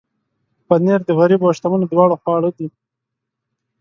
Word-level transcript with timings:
پنېر 0.67 0.99
د 1.05 1.09
غریبو 1.19 1.47
او 1.49 1.55
شتمنو 1.57 1.85
دواړو 1.91 2.15
خواړه 2.21 2.49
دي. 2.57 2.67